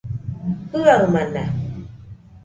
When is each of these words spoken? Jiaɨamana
Jiaɨamana 0.81 1.43